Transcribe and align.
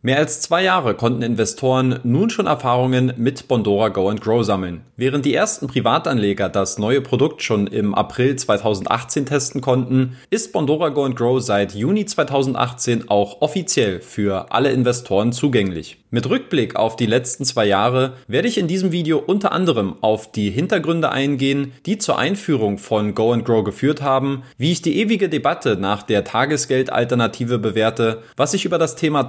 Mehr 0.00 0.18
als 0.18 0.40
zwei 0.40 0.62
Jahre 0.62 0.94
konnten 0.94 1.22
Investoren 1.22 1.98
nun 2.04 2.30
schon 2.30 2.46
Erfahrungen 2.46 3.14
mit 3.16 3.48
Bondora 3.48 3.88
Go 3.88 4.08
and 4.08 4.20
Grow 4.20 4.44
sammeln. 4.44 4.82
Während 4.96 5.24
die 5.24 5.34
ersten 5.34 5.66
Privatanleger 5.66 6.48
das 6.48 6.78
neue 6.78 7.00
Produkt 7.00 7.42
schon 7.42 7.66
im 7.66 7.96
April 7.96 8.36
2018 8.36 9.26
testen 9.26 9.60
konnten, 9.60 10.16
ist 10.30 10.52
Bondora 10.52 10.90
Go 10.90 11.04
and 11.04 11.16
Grow 11.16 11.42
seit 11.42 11.74
Juni 11.74 12.06
2018 12.06 13.10
auch 13.10 13.40
offiziell 13.40 14.00
für 14.00 14.52
alle 14.52 14.70
Investoren 14.70 15.32
zugänglich. 15.32 15.98
Mit 16.10 16.30
Rückblick 16.30 16.74
auf 16.74 16.96
die 16.96 17.04
letzten 17.04 17.44
zwei 17.44 17.66
Jahre 17.66 18.14
werde 18.28 18.48
ich 18.48 18.56
in 18.56 18.66
diesem 18.66 18.92
Video 18.92 19.18
unter 19.18 19.52
anderem 19.52 19.96
auf 20.00 20.32
die 20.32 20.48
Hintergründe 20.48 21.12
eingehen, 21.12 21.72
die 21.84 21.98
zur 21.98 22.18
Einführung 22.18 22.78
von 22.78 23.14
Go 23.14 23.32
and 23.32 23.44
Grow 23.44 23.62
geführt 23.62 24.00
haben, 24.00 24.42
wie 24.56 24.72
ich 24.72 24.80
die 24.80 24.98
ewige 25.00 25.28
Debatte 25.28 25.76
nach 25.76 26.02
der 26.02 26.24
Tagesgeldalternative 26.24 27.58
bewerte, 27.58 28.22
was 28.38 28.54
ich 28.54 28.64
über 28.64 28.78
das 28.78 28.96
Thema 28.96 29.24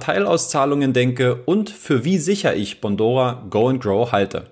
Teilauszahlungen 0.60 0.92
denke 0.92 1.42
und 1.46 1.70
für 1.70 2.04
wie 2.04 2.18
sicher 2.18 2.54
ich 2.54 2.82
Bondora 2.82 3.46
Go 3.48 3.68
and 3.68 3.82
Grow 3.82 4.12
halte. 4.12 4.50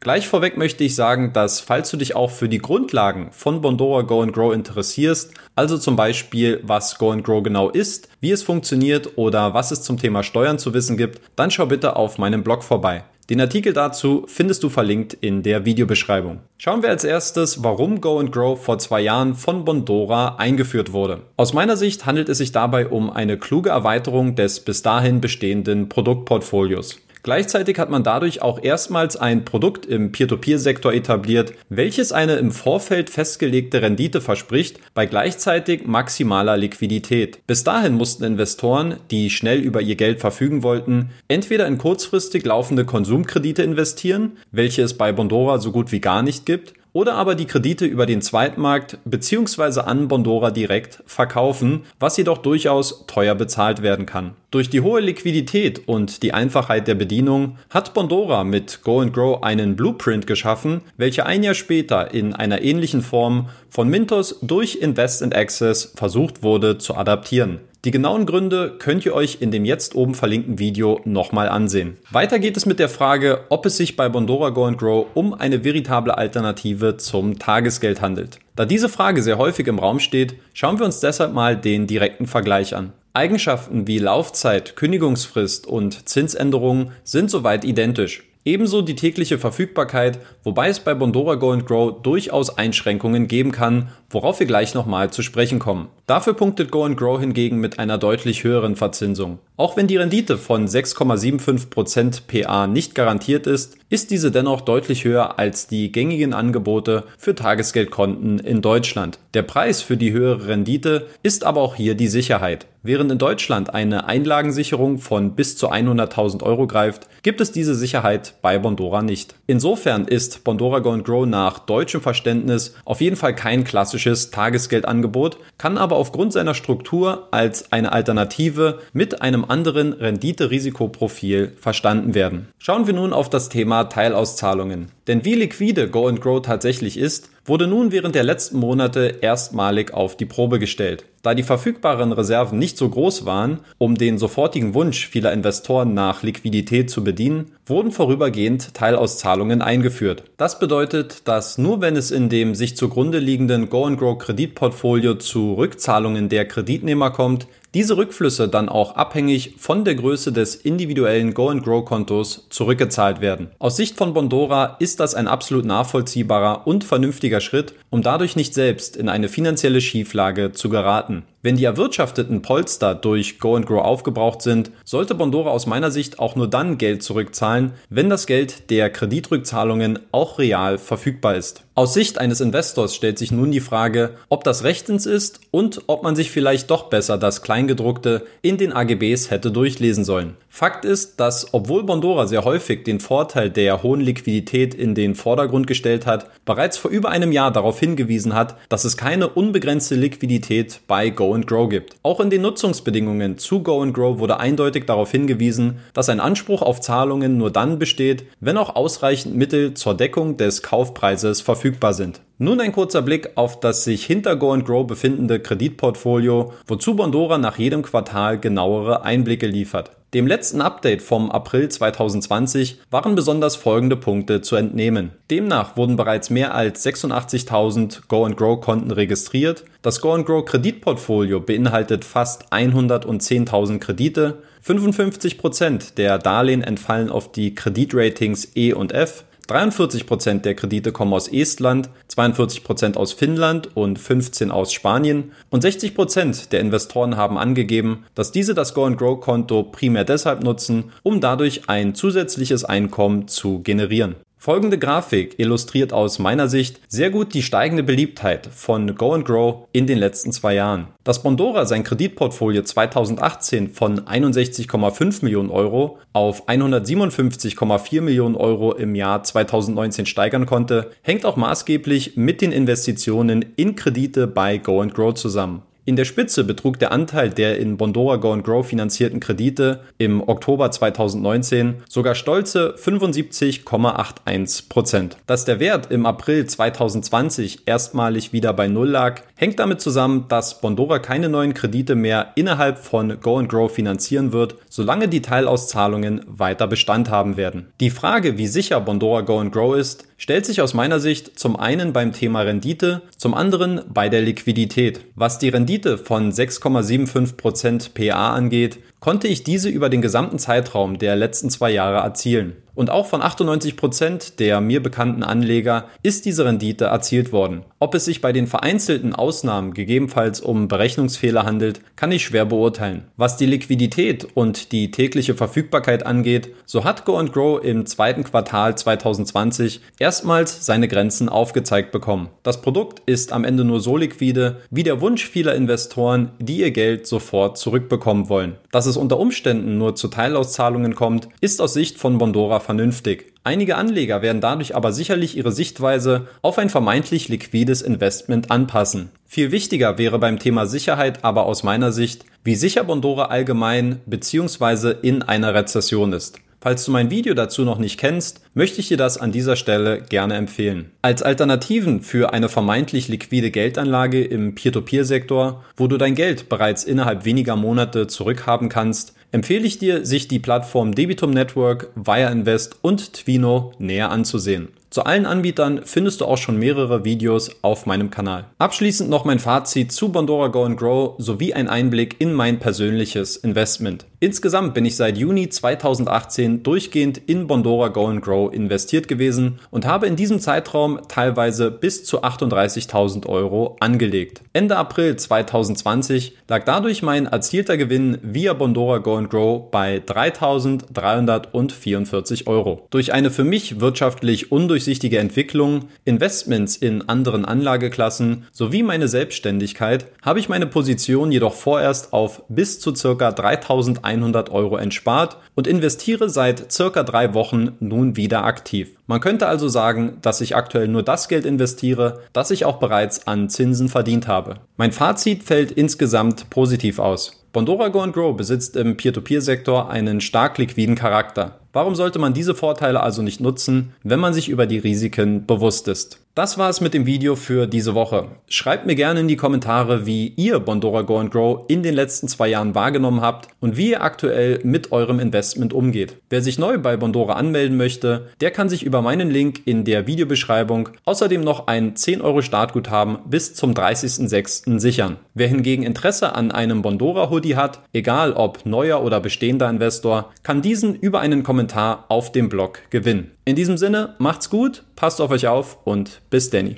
Gleich 0.00 0.28
vorweg 0.28 0.58
möchte 0.58 0.84
ich 0.84 0.94
sagen, 0.94 1.32
dass 1.32 1.60
falls 1.60 1.90
du 1.90 1.96
dich 1.96 2.14
auch 2.14 2.30
für 2.30 2.48
die 2.48 2.58
Grundlagen 2.58 3.28
von 3.32 3.60
Bondora 3.60 4.02
Go 4.02 4.22
and 4.22 4.32
Grow 4.34 4.52
interessierst, 4.52 5.32
also 5.54 5.78
zum 5.78 5.96
Beispiel 5.96 6.60
was 6.62 6.98
Go 6.98 7.10
and 7.10 7.24
Grow 7.24 7.42
genau 7.42 7.70
ist, 7.70 8.08
wie 8.20 8.30
es 8.30 8.42
funktioniert 8.42 9.16
oder 9.16 9.54
was 9.54 9.70
es 9.70 9.82
zum 9.82 9.98
Thema 9.98 10.22
Steuern 10.22 10.58
zu 10.58 10.74
wissen 10.74 10.96
gibt, 10.96 11.20
dann 11.36 11.50
schau 11.50 11.66
bitte 11.66 11.96
auf 11.96 12.18
meinem 12.18 12.42
Blog 12.42 12.62
vorbei. 12.64 13.04
Den 13.30 13.40
Artikel 13.40 13.72
dazu 13.72 14.26
findest 14.28 14.62
du 14.62 14.68
verlinkt 14.68 15.14
in 15.14 15.42
der 15.42 15.64
Videobeschreibung. 15.64 16.40
Schauen 16.58 16.82
wir 16.82 16.90
als 16.90 17.04
erstes, 17.04 17.64
warum 17.64 18.02
Go 18.02 18.18
and 18.18 18.32
Grow 18.32 18.62
vor 18.62 18.78
zwei 18.78 19.00
Jahren 19.00 19.34
von 19.34 19.64
Bondora 19.64 20.36
eingeführt 20.36 20.92
wurde. 20.92 21.22
Aus 21.38 21.54
meiner 21.54 21.78
Sicht 21.78 22.04
handelt 22.04 22.28
es 22.28 22.36
sich 22.36 22.52
dabei 22.52 22.86
um 22.88 23.08
eine 23.08 23.38
kluge 23.38 23.70
Erweiterung 23.70 24.34
des 24.34 24.60
bis 24.60 24.82
dahin 24.82 25.22
bestehenden 25.22 25.88
Produktportfolios. 25.88 26.98
Gleichzeitig 27.24 27.78
hat 27.78 27.88
man 27.88 28.04
dadurch 28.04 28.42
auch 28.42 28.62
erstmals 28.62 29.16
ein 29.16 29.46
Produkt 29.46 29.86
im 29.86 30.12
Peer-to-Peer-Sektor 30.12 30.92
etabliert, 30.92 31.54
welches 31.70 32.12
eine 32.12 32.34
im 32.34 32.52
Vorfeld 32.52 33.08
festgelegte 33.08 33.80
Rendite 33.80 34.20
verspricht, 34.20 34.78
bei 34.92 35.06
gleichzeitig 35.06 35.86
maximaler 35.86 36.58
Liquidität. 36.58 37.38
Bis 37.46 37.64
dahin 37.64 37.94
mussten 37.94 38.24
Investoren, 38.24 38.98
die 39.10 39.30
schnell 39.30 39.60
über 39.60 39.80
ihr 39.80 39.96
Geld 39.96 40.20
verfügen 40.20 40.62
wollten, 40.62 41.12
entweder 41.26 41.66
in 41.66 41.78
kurzfristig 41.78 42.44
laufende 42.44 42.84
Konsumkredite 42.84 43.62
investieren, 43.62 44.36
welche 44.52 44.82
es 44.82 44.92
bei 44.92 45.10
Bondora 45.10 45.56
so 45.56 45.72
gut 45.72 45.92
wie 45.92 46.00
gar 46.00 46.22
nicht 46.22 46.44
gibt, 46.44 46.74
oder 46.94 47.14
aber 47.14 47.34
die 47.34 47.44
Kredite 47.44 47.84
über 47.84 48.06
den 48.06 48.22
Zweitmarkt 48.22 48.98
bzw. 49.04 49.80
an 49.80 50.08
Bondora 50.08 50.50
direkt 50.50 51.02
verkaufen, 51.06 51.82
was 51.98 52.16
jedoch 52.16 52.38
durchaus 52.38 53.04
teuer 53.06 53.34
bezahlt 53.34 53.82
werden 53.82 54.06
kann. 54.06 54.34
Durch 54.50 54.70
die 54.70 54.80
hohe 54.80 55.00
Liquidität 55.00 55.86
und 55.88 56.22
die 56.22 56.32
Einfachheit 56.32 56.86
der 56.86 56.94
Bedienung 56.94 57.58
hat 57.68 57.92
Bondora 57.92 58.44
mit 58.44 58.82
Go 58.84 59.00
and 59.00 59.12
Grow 59.12 59.42
einen 59.42 59.74
Blueprint 59.74 60.26
geschaffen, 60.28 60.82
welcher 60.96 61.26
ein 61.26 61.42
Jahr 61.42 61.54
später 61.54 62.14
in 62.14 62.32
einer 62.32 62.62
ähnlichen 62.62 63.02
Form 63.02 63.48
von 63.68 63.88
Mintos 63.88 64.38
durch 64.40 64.76
Invest 64.76 65.22
and 65.22 65.34
Access 65.34 65.92
versucht 65.96 66.44
wurde 66.44 66.78
zu 66.78 66.94
adaptieren. 66.94 67.58
Die 67.84 67.90
genauen 67.90 68.24
Gründe 68.24 68.76
könnt 68.78 69.04
ihr 69.04 69.14
euch 69.14 69.38
in 69.40 69.50
dem 69.50 69.66
jetzt 69.66 69.94
oben 69.94 70.14
verlinkten 70.14 70.58
Video 70.58 71.02
nochmal 71.04 71.50
ansehen. 71.50 71.98
Weiter 72.10 72.38
geht 72.38 72.56
es 72.56 72.64
mit 72.64 72.78
der 72.78 72.88
Frage, 72.88 73.40
ob 73.50 73.66
es 73.66 73.76
sich 73.76 73.94
bei 73.94 74.08
Bondora 74.08 74.48
Go 74.48 74.72
Grow 74.72 75.06
um 75.12 75.34
eine 75.34 75.64
veritable 75.64 76.16
Alternative 76.16 76.96
zum 76.96 77.38
Tagesgeld 77.38 78.00
handelt. 78.00 78.38
Da 78.56 78.64
diese 78.64 78.88
Frage 78.88 79.22
sehr 79.22 79.36
häufig 79.36 79.66
im 79.66 79.78
Raum 79.78 80.00
steht, 80.00 80.36
schauen 80.54 80.78
wir 80.78 80.86
uns 80.86 81.00
deshalb 81.00 81.34
mal 81.34 81.58
den 81.58 81.86
direkten 81.86 82.26
Vergleich 82.26 82.74
an. 82.74 82.94
Eigenschaften 83.12 83.86
wie 83.86 83.98
Laufzeit, 83.98 84.76
Kündigungsfrist 84.76 85.66
und 85.66 86.08
Zinsänderungen 86.08 86.92
sind 87.04 87.30
soweit 87.30 87.66
identisch. 87.66 88.24
Ebenso 88.46 88.82
die 88.82 88.94
tägliche 88.94 89.38
Verfügbarkeit, 89.38 90.18
wobei 90.42 90.68
es 90.68 90.80
bei 90.80 90.92
Bondora 90.92 91.36
Go 91.36 91.56
Grow 91.56 92.02
durchaus 92.02 92.58
Einschränkungen 92.58 93.26
geben 93.26 93.52
kann, 93.52 93.88
worauf 94.10 94.38
wir 94.38 94.46
gleich 94.46 94.74
nochmal 94.74 95.10
zu 95.10 95.22
sprechen 95.22 95.58
kommen. 95.58 95.88
Dafür 96.06 96.34
punktet 96.34 96.70
Go 96.70 96.86
Grow 96.94 97.18
hingegen 97.18 97.58
mit 97.58 97.78
einer 97.78 97.96
deutlich 97.96 98.44
höheren 98.44 98.76
Verzinsung. 98.76 99.38
Auch 99.56 99.78
wenn 99.78 99.86
die 99.86 99.96
Rendite 99.96 100.36
von 100.36 100.68
6,75% 100.68 102.22
PA 102.26 102.66
nicht 102.66 102.94
garantiert 102.94 103.46
ist, 103.46 103.78
ist 103.88 104.10
diese 104.10 104.30
dennoch 104.30 104.60
deutlich 104.60 105.04
höher 105.04 105.38
als 105.38 105.66
die 105.66 105.90
gängigen 105.90 106.34
Angebote 106.34 107.04
für 107.16 107.34
Tagesgeldkonten 107.34 108.40
in 108.40 108.60
Deutschland. 108.60 109.18
Der 109.32 109.42
Preis 109.42 109.80
für 109.80 109.96
die 109.96 110.12
höhere 110.12 110.48
Rendite 110.48 111.06
ist 111.22 111.44
aber 111.44 111.62
auch 111.62 111.76
hier 111.76 111.94
die 111.94 112.08
Sicherheit. 112.08 112.66
Während 112.86 113.10
in 113.10 113.16
Deutschland 113.16 113.72
eine 113.72 114.08
Einlagensicherung 114.08 114.98
von 114.98 115.34
bis 115.34 115.56
zu 115.56 115.72
100.000 115.72 116.42
Euro 116.42 116.66
greift, 116.66 117.08
gibt 117.22 117.40
es 117.40 117.50
diese 117.50 117.74
Sicherheit 117.74 118.34
bei 118.42 118.58
Bondora 118.58 119.00
nicht. 119.00 119.36
Insofern 119.46 120.04
ist 120.04 120.44
Bondora 120.44 120.80
Go 120.80 120.94
Grow 120.98 121.24
nach 121.24 121.60
deutschem 121.60 122.02
Verständnis 122.02 122.74
auf 122.84 123.00
jeden 123.00 123.16
Fall 123.16 123.34
kein 123.34 123.64
klassisches 123.64 124.30
Tagesgeldangebot, 124.30 125.38
kann 125.56 125.78
aber 125.78 125.96
aufgrund 125.96 126.34
seiner 126.34 126.52
Struktur 126.52 127.28
als 127.30 127.72
eine 127.72 127.90
Alternative 127.90 128.80
mit 128.92 129.22
einem 129.22 129.46
anderen 129.46 129.94
Rendite-Risikoprofil 129.94 131.52
verstanden 131.58 132.14
werden. 132.14 132.48
Schauen 132.58 132.86
wir 132.86 132.92
nun 132.92 133.14
auf 133.14 133.30
das 133.30 133.48
Thema 133.48 133.84
Teilauszahlungen. 133.84 134.90
Denn 135.06 135.24
wie 135.24 135.36
liquide 135.36 135.88
Go 135.88 136.12
Grow 136.12 136.42
tatsächlich 136.42 136.98
ist, 136.98 137.30
wurde 137.44 137.66
nun 137.66 137.92
während 137.92 138.14
der 138.14 138.24
letzten 138.24 138.58
Monate 138.58 139.18
erstmalig 139.20 139.92
auf 139.92 140.16
die 140.16 140.24
Probe 140.26 140.58
gestellt. 140.58 141.04
Da 141.22 141.34
die 141.34 141.42
verfügbaren 141.42 142.12
Reserven 142.12 142.58
nicht 142.58 142.76
so 142.76 142.88
groß 142.88 143.24
waren, 143.24 143.60
um 143.78 143.94
den 143.94 144.18
sofortigen 144.18 144.74
Wunsch 144.74 145.08
vieler 145.08 145.32
Investoren 145.32 145.94
nach 145.94 146.22
Liquidität 146.22 146.90
zu 146.90 147.02
bedienen, 147.02 147.52
wurden 147.66 147.92
vorübergehend 147.92 148.74
Teilauszahlungen 148.74 149.62
eingeführt. 149.62 150.24
Das 150.36 150.58
bedeutet, 150.58 151.26
dass 151.26 151.56
nur 151.56 151.80
wenn 151.80 151.96
es 151.96 152.10
in 152.10 152.28
dem 152.28 152.54
sich 152.54 152.76
zugrunde 152.76 153.20
liegenden 153.20 153.70
Go 153.70 153.86
and 153.86 153.98
Grow 153.98 154.18
Kreditportfolio 154.18 155.14
zu 155.14 155.54
Rückzahlungen 155.54 156.28
der 156.28 156.46
Kreditnehmer 156.46 157.10
kommt, 157.10 157.46
diese 157.74 157.96
Rückflüsse 157.96 158.48
dann 158.48 158.68
auch 158.68 158.96
abhängig 158.96 159.56
von 159.58 159.84
der 159.84 159.96
Größe 159.96 160.32
des 160.32 160.54
individuellen 160.54 161.34
Go-and-Grow-Kontos 161.34 162.46
zurückgezahlt 162.48 163.20
werden. 163.20 163.50
Aus 163.58 163.76
Sicht 163.76 163.96
von 163.96 164.14
Bondora 164.14 164.76
ist 164.78 165.00
das 165.00 165.14
ein 165.14 165.26
absolut 165.26 165.64
nachvollziehbarer 165.64 166.66
und 166.66 166.84
vernünftiger 166.84 167.40
Schritt, 167.40 167.74
um 167.90 168.02
dadurch 168.02 168.36
nicht 168.36 168.54
selbst 168.54 168.96
in 168.96 169.08
eine 169.08 169.28
finanzielle 169.28 169.80
Schieflage 169.80 170.52
zu 170.52 170.68
geraten. 170.68 171.24
Wenn 171.44 171.56
die 171.56 171.64
erwirtschafteten 171.64 172.40
Polster 172.40 172.94
durch 172.94 173.38
Go 173.38 173.54
and 173.54 173.66
Grow 173.66 173.84
aufgebraucht 173.84 174.40
sind, 174.40 174.70
sollte 174.82 175.14
Bondora 175.14 175.50
aus 175.50 175.66
meiner 175.66 175.90
Sicht 175.90 176.18
auch 176.18 176.36
nur 176.36 176.48
dann 176.48 176.78
Geld 176.78 177.02
zurückzahlen, 177.02 177.72
wenn 177.90 178.08
das 178.08 178.26
Geld 178.26 178.70
der 178.70 178.88
Kreditrückzahlungen 178.88 179.98
auch 180.10 180.38
real 180.38 180.78
verfügbar 180.78 181.34
ist. 181.34 181.64
Aus 181.76 181.92
Sicht 181.92 182.18
eines 182.18 182.40
Investors 182.40 182.94
stellt 182.94 183.18
sich 183.18 183.30
nun 183.32 183.50
die 183.50 183.60
Frage, 183.60 184.12
ob 184.28 184.44
das 184.44 184.62
rechtens 184.62 185.06
ist 185.06 185.40
und 185.50 185.82
ob 185.88 186.02
man 186.04 186.14
sich 186.16 186.30
vielleicht 186.30 186.70
doch 186.70 186.84
besser 186.84 187.18
das 187.18 187.42
Kleingedruckte 187.42 188.24
in 188.42 188.56
den 188.56 188.72
AGBs 188.72 189.30
hätte 189.30 189.50
durchlesen 189.50 190.04
sollen. 190.04 190.36
Fakt 190.48 190.84
ist, 190.84 191.18
dass 191.18 191.52
obwohl 191.52 191.82
Bondora 191.82 192.28
sehr 192.28 192.44
häufig 192.44 192.84
den 192.84 193.00
Vorteil 193.00 193.50
der 193.50 193.82
hohen 193.82 194.00
Liquidität 194.00 194.72
in 194.72 194.94
den 194.94 195.16
Vordergrund 195.16 195.66
gestellt 195.66 196.06
hat, 196.06 196.30
bereits 196.44 196.78
vor 196.78 196.92
über 196.92 197.08
einem 197.08 197.32
Jahr 197.32 197.50
darauf 197.50 197.80
hingewiesen 197.80 198.34
hat, 198.34 198.54
dass 198.68 198.84
es 198.84 198.96
keine 198.96 199.28
unbegrenzte 199.28 199.96
Liquidität 199.96 200.80
bei 200.86 201.10
Go 201.10 201.33
and 201.34 201.46
Grow 201.46 201.68
gibt. 201.68 201.96
Auch 202.02 202.20
in 202.20 202.30
den 202.30 202.42
Nutzungsbedingungen 202.42 203.38
zu 203.38 203.62
Go 203.62 203.82
and 203.82 203.92
Grow 203.92 204.18
wurde 204.18 204.38
eindeutig 204.40 204.86
darauf 204.86 205.10
hingewiesen, 205.10 205.80
dass 205.92 206.08
ein 206.08 206.20
Anspruch 206.20 206.62
auf 206.62 206.80
Zahlungen 206.80 207.36
nur 207.36 207.50
dann 207.50 207.78
besteht, 207.78 208.24
wenn 208.40 208.56
auch 208.56 208.76
ausreichend 208.76 209.34
Mittel 209.36 209.74
zur 209.74 209.94
Deckung 209.94 210.36
des 210.36 210.62
Kaufpreises 210.62 211.40
verfügbar 211.40 211.92
sind. 211.92 212.20
Nun 212.38 212.60
ein 212.60 212.72
kurzer 212.72 213.02
Blick 213.02 213.30
auf 213.36 213.60
das 213.60 213.84
sich 213.84 214.04
hinter 214.04 214.36
Go 214.36 214.52
and 214.52 214.64
Grow 214.64 214.86
befindende 214.86 215.40
Kreditportfolio, 215.40 216.52
wozu 216.66 216.96
Bondora 216.96 217.38
nach 217.38 217.58
jedem 217.58 217.82
Quartal 217.82 218.40
genauere 218.40 219.02
Einblicke 219.04 219.46
liefert. 219.46 219.90
Dem 220.14 220.28
letzten 220.28 220.60
Update 220.60 221.02
vom 221.02 221.32
April 221.32 221.68
2020 221.68 222.78
waren 222.88 223.16
besonders 223.16 223.56
folgende 223.56 223.96
Punkte 223.96 224.42
zu 224.42 224.54
entnehmen. 224.54 225.10
Demnach 225.28 225.76
wurden 225.76 225.96
bereits 225.96 226.30
mehr 226.30 226.54
als 226.54 226.86
86.000 226.86 228.02
Go 228.06 228.24
and 228.24 228.36
Grow 228.36 228.60
Konten 228.60 228.92
registriert. 228.92 229.64
Das 229.82 230.00
Go 230.00 230.12
and 230.12 230.24
Grow 230.24 230.44
Kreditportfolio 230.44 231.40
beinhaltet 231.40 232.04
fast 232.04 232.52
110.000 232.52 233.80
Kredite. 233.80 234.38
55% 234.64 235.96
der 235.96 236.18
Darlehen 236.18 236.62
entfallen 236.62 237.10
auf 237.10 237.32
die 237.32 237.56
Kreditratings 237.56 238.52
E 238.54 238.72
und 238.72 238.92
F. 238.92 239.24
43% 239.48 240.40
der 240.40 240.54
Kredite 240.54 240.92
kommen 240.92 241.12
aus 241.12 241.28
Estland, 241.28 241.90
42% 242.10 242.96
aus 242.96 243.12
Finnland 243.12 243.76
und 243.76 243.98
15 243.98 244.50
aus 244.50 244.72
Spanien 244.72 245.32
und 245.50 245.64
60% 245.64 246.48
der 246.48 246.60
Investoren 246.60 247.16
haben 247.16 247.36
angegeben, 247.36 248.04
dass 248.14 248.32
diese 248.32 248.54
das 248.54 248.74
Go 248.74 248.84
and 248.84 248.98
Grow 248.98 249.20
Konto 249.20 249.64
primär 249.64 250.04
deshalb 250.04 250.42
nutzen, 250.42 250.92
um 251.02 251.20
dadurch 251.20 251.68
ein 251.68 251.94
zusätzliches 251.94 252.64
Einkommen 252.64 253.28
zu 253.28 253.60
generieren. 253.60 254.16
Folgende 254.44 254.78
Grafik 254.78 255.38
illustriert 255.38 255.94
aus 255.94 256.18
meiner 256.18 256.50
Sicht 256.50 256.78
sehr 256.86 257.08
gut 257.08 257.32
die 257.32 257.42
steigende 257.42 257.82
Beliebtheit 257.82 258.46
von 258.46 258.94
Go 258.94 259.14
and 259.14 259.24
Grow 259.24 259.66
in 259.72 259.86
den 259.86 259.96
letzten 259.96 260.32
zwei 260.32 260.52
Jahren. 260.52 260.88
Dass 261.02 261.22
Bondora 261.22 261.64
sein 261.64 261.82
Kreditportfolio 261.82 262.60
2018 262.60 263.70
von 263.70 264.02
61,5 264.02 265.24
Millionen 265.24 265.48
Euro 265.48 265.98
auf 266.12 266.46
157,4 266.46 268.02
Millionen 268.02 268.34
Euro 268.34 268.74
im 268.74 268.94
Jahr 268.94 269.22
2019 269.22 270.04
steigern 270.04 270.44
konnte, 270.44 270.90
hängt 271.00 271.24
auch 271.24 271.36
maßgeblich 271.36 272.18
mit 272.18 272.42
den 272.42 272.52
Investitionen 272.52 273.46
in 273.56 273.76
Kredite 273.76 274.26
bei 274.26 274.58
Go 274.58 274.82
and 274.82 274.92
Grow 274.92 275.14
zusammen. 275.14 275.62
In 275.86 275.96
der 275.96 276.06
Spitze 276.06 276.44
betrug 276.44 276.78
der 276.78 276.92
Anteil 276.92 277.28
der 277.28 277.58
in 277.58 277.76
Bondora 277.76 278.16
Go 278.16 278.34
Grow 278.40 278.66
finanzierten 278.66 279.20
Kredite 279.20 279.80
im 279.98 280.26
Oktober 280.26 280.70
2019 280.70 281.82
sogar 281.90 282.14
stolze 282.14 282.74
75,81 282.78 284.70
Prozent. 284.70 285.18
Dass 285.26 285.44
der 285.44 285.60
Wert 285.60 285.90
im 285.90 286.06
April 286.06 286.46
2020 286.46 287.66
erstmalig 287.66 288.32
wieder 288.32 288.54
bei 288.54 288.66
Null 288.66 288.88
lag, 288.88 289.20
hängt 289.36 289.58
damit 289.58 289.82
zusammen, 289.82 290.24
dass 290.28 290.62
Bondora 290.62 291.00
keine 291.00 291.28
neuen 291.28 291.52
Kredite 291.52 291.96
mehr 291.96 292.32
innerhalb 292.34 292.78
von 292.78 293.20
Go 293.20 293.44
Grow 293.46 293.70
finanzieren 293.70 294.32
wird, 294.32 294.54
solange 294.70 295.08
die 295.08 295.20
Teilauszahlungen 295.20 296.22
weiter 296.26 296.66
Bestand 296.66 297.10
haben 297.10 297.36
werden. 297.36 297.66
Die 297.80 297.90
Frage, 297.90 298.38
wie 298.38 298.46
sicher 298.46 298.80
Bondora 298.80 299.20
Go 299.20 299.44
Grow 299.50 299.76
ist, 299.76 300.06
stellt 300.16 300.46
sich 300.46 300.62
aus 300.62 300.72
meiner 300.72 301.00
Sicht 301.00 301.38
zum 301.38 301.56
einen 301.56 301.92
beim 301.92 302.12
Thema 302.12 302.40
Rendite, 302.40 303.02
zum 303.16 303.34
anderen 303.34 303.82
bei 303.92 304.08
der 304.08 304.22
Liquidität. 304.22 305.00
Was 305.16 305.38
die 305.38 305.50
Rendite 305.50 305.73
von 305.98 306.32
6,75% 306.32 307.90
PA 307.94 308.34
angeht, 308.34 308.78
konnte 309.04 309.28
ich 309.28 309.44
diese 309.44 309.68
über 309.68 309.90
den 309.90 310.00
gesamten 310.00 310.38
Zeitraum 310.38 310.96
der 310.96 311.14
letzten 311.14 311.50
zwei 311.50 311.70
Jahre 311.70 311.98
erzielen. 311.98 312.56
Und 312.74 312.90
auch 312.90 313.06
von 313.06 313.22
98 313.22 313.76
Prozent 313.76 314.40
der 314.40 314.60
mir 314.60 314.82
bekannten 314.82 315.22
Anleger 315.22 315.88
ist 316.02 316.24
diese 316.24 316.44
Rendite 316.44 316.86
erzielt 316.86 317.32
worden. 317.32 317.62
Ob 317.78 317.94
es 317.94 318.04
sich 318.04 318.20
bei 318.20 318.32
den 318.32 318.46
vereinzelten 318.46 319.14
Ausnahmen 319.14 319.74
gegebenenfalls 319.74 320.40
um 320.40 320.68
Berechnungsfehler 320.68 321.44
handelt, 321.44 321.80
kann 321.96 322.10
ich 322.10 322.24
schwer 322.24 322.46
beurteilen. 322.46 323.04
Was 323.16 323.36
die 323.36 323.46
Liquidität 323.46 324.26
und 324.34 324.72
die 324.72 324.90
tägliche 324.90 325.34
Verfügbarkeit 325.34 326.04
angeht, 326.04 326.50
so 326.64 326.84
hat 326.84 327.04
Go 327.04 327.22
Grow 327.24 327.62
im 327.62 327.86
zweiten 327.86 328.24
Quartal 328.24 328.76
2020 328.76 329.80
erstmals 329.98 330.66
seine 330.66 330.88
Grenzen 330.88 331.28
aufgezeigt 331.28 331.92
bekommen. 331.92 332.30
Das 332.42 332.60
Produkt 332.60 333.02
ist 333.06 333.32
am 333.32 333.44
Ende 333.44 333.64
nur 333.64 333.80
so 333.80 333.96
liquide 333.96 334.62
wie 334.70 334.82
der 334.82 335.00
Wunsch 335.00 335.28
vieler 335.28 335.54
Investoren, 335.54 336.32
die 336.40 336.58
ihr 336.58 336.72
Geld 336.72 337.06
sofort 337.06 337.56
zurückbekommen 337.56 338.28
wollen. 338.28 338.56
Dass 338.72 338.86
es 338.94 338.96
unter 338.96 339.18
Umständen 339.18 339.76
nur 339.76 339.96
zu 339.96 340.08
Teilauszahlungen 340.08 340.94
kommt, 340.94 341.28
ist 341.40 341.60
aus 341.60 341.74
Sicht 341.74 341.98
von 341.98 342.18
Bondora 342.18 342.60
vernünftig. 342.60 343.32
Einige 343.42 343.76
Anleger 343.76 344.22
werden 344.22 344.40
dadurch 344.40 344.74
aber 344.74 344.92
sicherlich 344.92 345.36
ihre 345.36 345.52
Sichtweise 345.52 346.28
auf 346.42 346.58
ein 346.58 346.70
vermeintlich 346.70 347.28
liquides 347.28 347.82
Investment 347.82 348.50
anpassen. 348.50 349.10
Viel 349.26 349.50
wichtiger 349.50 349.98
wäre 349.98 350.18
beim 350.18 350.38
Thema 350.38 350.66
Sicherheit 350.66 351.24
aber 351.24 351.44
aus 351.46 351.62
meiner 351.64 351.92
Sicht, 351.92 352.24
wie 352.44 352.54
sicher 352.54 352.84
Bondora 352.84 353.26
allgemein 353.26 354.00
bzw. 354.06 354.94
in 355.02 355.22
einer 355.22 355.54
Rezession 355.54 356.12
ist. 356.12 356.38
Falls 356.64 356.86
du 356.86 356.92
mein 356.92 357.10
Video 357.10 357.34
dazu 357.34 357.62
noch 357.62 357.76
nicht 357.76 358.00
kennst, 358.00 358.40
möchte 358.54 358.80
ich 358.80 358.88
dir 358.88 358.96
das 358.96 359.18
an 359.18 359.32
dieser 359.32 359.54
Stelle 359.54 360.00
gerne 360.00 360.36
empfehlen. 360.36 360.92
Als 361.02 361.22
Alternativen 361.22 362.00
für 362.00 362.32
eine 362.32 362.48
vermeintlich 362.48 363.06
liquide 363.08 363.50
Geldanlage 363.50 364.24
im 364.24 364.54
Peer-to-Peer-Sektor, 364.54 365.62
wo 365.76 365.88
du 365.88 365.98
dein 365.98 366.14
Geld 366.14 366.48
bereits 366.48 366.82
innerhalb 366.82 367.26
weniger 367.26 367.54
Monate 367.54 368.06
zurückhaben 368.06 368.70
kannst, 368.70 369.12
empfehle 369.30 369.66
ich 369.66 369.78
dir, 369.78 370.06
sich 370.06 370.26
die 370.26 370.38
Plattform 370.38 370.94
Debitum 370.94 371.32
Network, 371.32 371.90
Wire 371.96 372.32
Invest 372.32 372.76
und 372.80 373.12
Twino 373.12 373.72
näher 373.78 374.10
anzusehen. 374.10 374.68
Zu 374.88 375.04
allen 375.04 375.26
Anbietern 375.26 375.80
findest 375.84 376.20
du 376.20 376.24
auch 376.24 376.38
schon 376.38 376.56
mehrere 376.56 377.04
Videos 377.04 377.50
auf 377.62 377.84
meinem 377.84 378.10
Kanal. 378.10 378.44
Abschließend 378.58 379.10
noch 379.10 379.24
mein 379.24 379.40
Fazit 379.40 379.90
zu 379.90 380.12
Bondora 380.12 380.46
Go 380.46 380.62
and 380.62 380.78
Grow 380.78 381.16
sowie 381.18 381.52
ein 381.52 381.68
Einblick 381.68 382.20
in 382.20 382.32
mein 382.32 382.60
persönliches 382.60 383.36
Investment. 383.36 384.06
Insgesamt 384.24 384.72
bin 384.72 384.86
ich 384.86 384.96
seit 384.96 385.18
Juni 385.18 385.50
2018 385.50 386.62
durchgehend 386.62 387.20
in 387.26 387.46
Bondora 387.46 387.88
Go 387.88 388.06
and 388.06 388.22
Grow 388.22 388.50
investiert 388.50 389.06
gewesen 389.06 389.58
und 389.70 389.84
habe 389.84 390.06
in 390.06 390.16
diesem 390.16 390.40
Zeitraum 390.40 390.98
teilweise 391.08 391.70
bis 391.70 392.06
zu 392.06 392.24
38.000 392.24 393.26
Euro 393.26 393.76
angelegt. 393.80 394.40
Ende 394.54 394.78
April 394.78 395.16
2020 395.16 396.38
lag 396.48 396.64
dadurch 396.64 397.02
mein 397.02 397.26
erzielter 397.26 397.76
Gewinn 397.76 398.16
via 398.22 398.54
Bondora 398.54 398.96
Go 398.96 399.16
and 399.16 399.28
Grow 399.28 399.70
bei 399.70 399.98
3.344 399.98 402.46
Euro. 402.46 402.86
Durch 402.88 403.12
eine 403.12 403.30
für 403.30 403.44
mich 403.44 403.80
wirtschaftlich 403.80 404.50
undurchsichtige 404.50 405.18
Entwicklung, 405.18 405.90
Investments 406.06 406.76
in 406.76 407.10
anderen 407.10 407.44
Anlageklassen 407.44 408.46
sowie 408.52 408.84
meine 408.84 409.08
Selbstständigkeit 409.08 410.06
habe 410.22 410.38
ich 410.38 410.48
meine 410.48 410.66
Position 410.66 411.30
jedoch 411.30 411.52
vorerst 411.52 412.14
auf 412.14 412.44
bis 412.48 412.80
zu 412.80 412.94
circa 412.94 413.30
3100 413.30 414.13
Euro 414.50 414.76
entspart 414.76 415.38
und 415.54 415.66
investiere 415.66 416.28
seit 416.28 416.70
circa 416.72 417.02
drei 417.02 417.34
Wochen 417.34 417.72
nun 417.80 418.16
wieder 418.16 418.44
aktiv. 418.44 418.90
Man 419.06 419.20
könnte 419.20 419.46
also 419.46 419.68
sagen, 419.68 420.18
dass 420.22 420.40
ich 420.40 420.56
aktuell 420.56 420.88
nur 420.88 421.02
das 421.02 421.28
Geld 421.28 421.44
investiere, 421.44 422.20
das 422.32 422.50
ich 422.50 422.64
auch 422.64 422.78
bereits 422.78 423.26
an 423.26 423.48
Zinsen 423.48 423.88
verdient 423.88 424.28
habe. 424.28 424.56
Mein 424.76 424.92
Fazit 424.92 425.42
fällt 425.42 425.72
insgesamt 425.72 426.50
positiv 426.50 426.98
aus. 426.98 427.44
Bondora 427.52 427.88
Go 427.88 428.04
Grow 428.10 428.36
besitzt 428.36 428.76
im 428.76 428.96
Peer-to-Peer-Sektor 428.96 429.88
einen 429.88 430.20
stark 430.20 430.58
liquiden 430.58 430.96
Charakter. 430.96 431.60
Warum 431.74 431.96
sollte 431.96 432.20
man 432.20 432.34
diese 432.34 432.54
Vorteile 432.54 433.02
also 433.02 433.20
nicht 433.20 433.40
nutzen, 433.40 433.94
wenn 434.04 434.20
man 434.20 434.32
sich 434.32 434.48
über 434.48 434.66
die 434.66 434.78
Risiken 434.78 435.44
bewusst 435.44 435.88
ist? 435.88 436.20
Das 436.36 436.58
war 436.58 436.68
es 436.68 436.80
mit 436.80 436.94
dem 436.94 437.06
Video 437.06 437.36
für 437.36 437.68
diese 437.68 437.94
Woche. 437.94 438.26
Schreibt 438.48 438.86
mir 438.86 438.96
gerne 438.96 439.20
in 439.20 439.28
die 439.28 439.36
Kommentare, 439.36 440.04
wie 440.04 440.32
ihr 440.34 440.58
Bondora 440.58 441.02
Go 441.02 441.18
and 441.18 441.30
Grow 441.30 441.60
in 441.68 441.84
den 441.84 441.94
letzten 441.94 442.26
zwei 442.26 442.48
Jahren 442.48 442.74
wahrgenommen 442.74 443.20
habt 443.20 443.46
und 443.60 443.76
wie 443.76 443.90
ihr 443.90 444.02
aktuell 444.02 444.58
mit 444.64 444.90
eurem 444.90 445.20
Investment 445.20 445.72
umgeht. 445.72 446.16
Wer 446.30 446.42
sich 446.42 446.58
neu 446.58 446.78
bei 446.78 446.96
Bondora 446.96 447.34
anmelden 447.34 447.76
möchte, 447.76 448.30
der 448.40 448.50
kann 448.50 448.68
sich 448.68 448.82
über 448.82 449.00
meinen 449.00 449.30
Link 449.30 449.60
in 449.64 449.84
der 449.84 450.08
Videobeschreibung 450.08 450.88
außerdem 451.04 451.40
noch 451.40 451.68
ein 451.68 451.94
10 451.94 452.20
Euro 452.20 452.42
Startguthaben 452.42 453.18
bis 453.26 453.54
zum 453.54 453.72
30.06. 453.72 454.80
sichern. 454.80 455.18
Wer 455.34 455.46
hingegen 455.46 455.84
Interesse 455.84 456.34
an 456.34 456.50
einem 456.50 456.82
Bondora 456.82 457.30
Hoodie 457.30 457.54
hat, 457.54 457.78
egal 457.92 458.32
ob 458.32 458.66
neuer 458.66 459.04
oder 459.04 459.20
bestehender 459.20 459.70
Investor, 459.70 460.32
kann 460.42 460.62
diesen 460.62 460.96
über 460.96 461.20
einen 461.20 461.44
Kommentar 461.64 462.04
auf 462.08 462.30
dem 462.30 462.50
Blog 462.50 462.82
gewinnen. 462.90 463.30
In 463.46 463.56
diesem 463.56 463.78
Sinne, 463.78 464.16
macht's 464.18 464.50
gut, 464.50 464.84
passt 464.96 465.22
auf 465.22 465.30
euch 465.30 465.46
auf 465.46 465.78
und 465.84 466.20
bis 466.28 466.50
Danny. 466.50 466.76